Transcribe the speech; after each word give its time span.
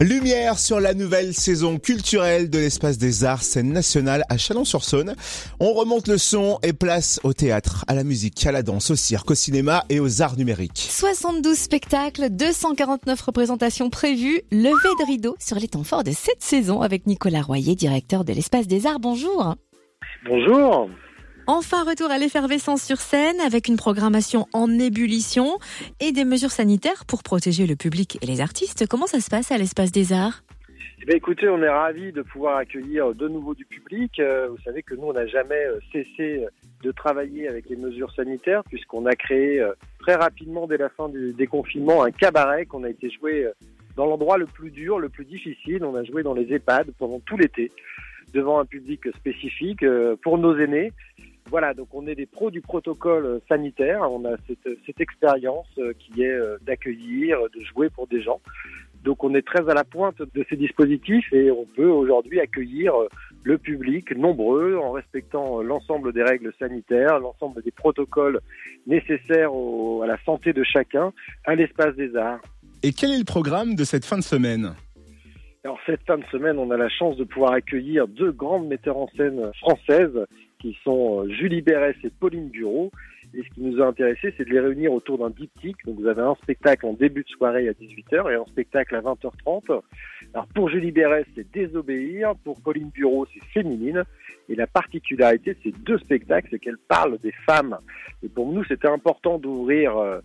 Lumière 0.00 0.58
sur 0.58 0.80
la 0.80 0.92
nouvelle 0.92 1.34
saison 1.34 1.78
culturelle 1.78 2.50
de 2.50 2.58
l'espace 2.58 2.98
des 2.98 3.24
arts 3.24 3.42
scène 3.42 3.72
nationale 3.72 4.24
à 4.28 4.36
Chalon-sur-Saône. 4.36 5.14
On 5.60 5.72
remonte 5.72 6.08
le 6.08 6.18
son 6.18 6.58
et 6.64 6.72
place 6.72 7.20
au 7.22 7.32
théâtre, 7.32 7.84
à 7.86 7.94
la 7.94 8.02
musique, 8.02 8.44
à 8.44 8.50
la 8.50 8.62
danse, 8.62 8.90
au 8.90 8.96
cirque, 8.96 9.30
au 9.30 9.34
cinéma 9.34 9.84
et 9.88 10.00
aux 10.00 10.20
arts 10.20 10.36
numériques. 10.36 10.88
72 10.90 11.56
spectacles, 11.56 12.28
249 12.28 13.20
représentations 13.20 13.88
prévues, 13.88 14.42
levée 14.50 14.94
de 15.00 15.06
rideau 15.06 15.36
sur 15.38 15.58
les 15.58 15.68
temps 15.68 15.84
forts 15.84 16.04
de 16.04 16.12
cette 16.12 16.42
saison 16.42 16.82
avec 16.82 17.06
Nicolas 17.06 17.42
Royer, 17.42 17.76
directeur 17.76 18.24
de 18.24 18.32
l'espace 18.32 18.66
des 18.66 18.86
arts. 18.86 18.98
Bonjour. 18.98 19.54
Bonjour. 20.26 20.88
Enfin, 21.46 21.84
retour 21.84 22.10
à 22.10 22.16
l'effervescence 22.16 22.82
sur 22.82 22.96
scène 22.96 23.38
avec 23.44 23.68
une 23.68 23.76
programmation 23.76 24.46
en 24.54 24.70
ébullition 24.78 25.58
et 26.00 26.10
des 26.10 26.24
mesures 26.24 26.50
sanitaires 26.50 27.04
pour 27.06 27.22
protéger 27.22 27.66
le 27.66 27.76
public 27.76 28.16
et 28.22 28.26
les 28.26 28.40
artistes. 28.40 28.86
Comment 28.88 29.06
ça 29.06 29.20
se 29.20 29.28
passe 29.28 29.52
à 29.52 29.58
l'Espace 29.58 29.92
des 29.92 30.14
Arts? 30.14 30.42
Eh 31.02 31.04
bien, 31.04 31.16
écoutez, 31.16 31.46
on 31.50 31.62
est 31.62 31.68
ravis 31.68 32.12
de 32.12 32.22
pouvoir 32.22 32.56
accueillir 32.56 33.14
de 33.14 33.28
nouveau 33.28 33.54
du 33.54 33.66
public. 33.66 34.18
Euh, 34.20 34.48
vous 34.48 34.56
savez 34.64 34.82
que 34.82 34.94
nous, 34.94 35.08
on 35.08 35.12
n'a 35.12 35.26
jamais 35.26 35.66
euh, 35.66 35.78
cessé 35.92 36.46
de 36.82 36.92
travailler 36.92 37.46
avec 37.46 37.68
les 37.68 37.76
mesures 37.76 38.10
sanitaires 38.14 38.64
puisqu'on 38.64 39.04
a 39.04 39.14
créé 39.14 39.60
euh, 39.60 39.74
très 39.98 40.14
rapidement, 40.14 40.66
dès 40.66 40.78
la 40.78 40.88
fin 40.88 41.10
du 41.10 41.34
déconfinement, 41.34 42.04
un 42.04 42.10
cabaret 42.10 42.64
qu'on 42.64 42.84
a 42.84 42.88
été 42.88 43.10
joué 43.10 43.46
dans 43.96 44.06
l'endroit 44.06 44.38
le 44.38 44.46
plus 44.46 44.70
dur, 44.70 44.98
le 44.98 45.10
plus 45.10 45.26
difficile. 45.26 45.84
On 45.84 45.94
a 45.94 46.04
joué 46.04 46.22
dans 46.22 46.32
les 46.32 46.50
EHPAD 46.50 46.92
pendant 46.98 47.20
tout 47.20 47.36
l'été 47.36 47.70
devant 48.32 48.58
un 48.58 48.64
public 48.64 49.02
spécifique 49.14 49.84
pour 50.22 50.38
nos 50.38 50.58
aînés 50.58 50.90
voilà, 51.50 51.74
donc 51.74 51.88
on 51.92 52.06
est 52.06 52.14
des 52.14 52.26
pros 52.26 52.50
du 52.50 52.60
protocole 52.60 53.40
sanitaire. 53.48 54.00
On 54.10 54.24
a 54.24 54.36
cette, 54.46 54.78
cette 54.86 55.00
expérience 55.00 55.68
euh, 55.78 55.92
qui 55.98 56.22
est 56.22 56.32
euh, 56.32 56.56
d'accueillir, 56.62 57.38
de 57.54 57.60
jouer 57.64 57.90
pour 57.90 58.06
des 58.06 58.22
gens. 58.22 58.40
Donc 59.02 59.22
on 59.22 59.34
est 59.34 59.46
très 59.46 59.68
à 59.68 59.74
la 59.74 59.84
pointe 59.84 60.22
de 60.22 60.46
ces 60.48 60.56
dispositifs 60.56 61.30
et 61.32 61.50
on 61.50 61.66
peut 61.66 61.88
aujourd'hui 61.88 62.40
accueillir 62.40 62.94
euh, 62.94 63.08
le 63.42 63.58
public 63.58 64.16
nombreux 64.16 64.76
en 64.76 64.92
respectant 64.92 65.60
l'ensemble 65.60 66.14
des 66.14 66.22
règles 66.22 66.52
sanitaires, 66.58 67.18
l'ensemble 67.18 67.62
des 67.62 67.70
protocoles 67.70 68.40
nécessaires 68.86 69.50
à 70.02 70.06
la 70.06 70.16
santé 70.24 70.54
de 70.54 70.64
chacun 70.64 71.12
à 71.44 71.54
l'espace 71.54 71.94
des 71.96 72.16
arts. 72.16 72.40
Et 72.82 72.92
quel 72.92 73.12
est 73.12 73.18
le 73.18 73.24
programme 73.24 73.74
de 73.74 73.84
cette 73.84 74.06
fin 74.06 74.16
de 74.16 74.22
semaine? 74.22 74.74
Alors 75.64 75.78
cette 75.84 76.02
fin 76.06 76.16
de 76.16 76.24
semaine, 76.32 76.58
on 76.58 76.70
a 76.70 76.76
la 76.78 76.88
chance 76.88 77.16
de 77.16 77.24
pouvoir 77.24 77.52
accueillir 77.52 78.08
deux 78.08 78.32
grandes 78.32 78.66
metteurs 78.66 78.96
en 78.96 79.08
scène 79.16 79.50
françaises 79.58 80.18
qui 80.64 80.78
sont 80.82 81.20
euh, 81.20 81.28
Julie 81.28 81.60
Berès 81.60 81.94
et 82.04 82.08
Pauline 82.08 82.48
Bureau. 82.48 82.90
Et 83.34 83.42
ce 83.42 83.48
qui 83.54 83.60
nous 83.60 83.82
a 83.82 83.86
intéressé, 83.86 84.32
c'est 84.36 84.46
de 84.46 84.50
les 84.50 84.60
réunir 84.60 84.94
autour 84.94 85.18
d'un 85.18 85.28
diptyque. 85.28 85.76
Donc 85.84 86.00
vous 86.00 86.06
avez 86.06 86.22
un 86.22 86.34
spectacle 86.36 86.86
en 86.86 86.94
début 86.94 87.22
de 87.22 87.28
soirée 87.28 87.68
à 87.68 87.72
18h 87.72 88.32
et 88.32 88.36
un 88.36 88.46
spectacle 88.46 88.96
à 88.96 89.02
20h30. 89.02 89.82
Alors 90.32 90.46
pour 90.54 90.70
Julie 90.70 90.90
Berès, 90.90 91.26
c'est 91.34 91.50
Désobéir. 91.52 92.34
Pour 92.44 92.62
Pauline 92.62 92.88
Bureau, 92.88 93.26
c'est 93.26 93.44
Féminine. 93.52 94.04
Et 94.48 94.54
la 94.54 94.66
particularité 94.66 95.52
de 95.52 95.58
ces 95.64 95.72
deux 95.72 95.98
spectacles, 95.98 96.48
c'est 96.50 96.58
qu'elles 96.58 96.78
parlent 96.88 97.18
des 97.18 97.34
femmes. 97.46 97.76
Et 98.22 98.28
pour 98.28 98.50
nous, 98.50 98.64
c'était 98.64 98.88
important 98.88 99.38
d'ouvrir 99.38 99.98
euh, 99.98 100.20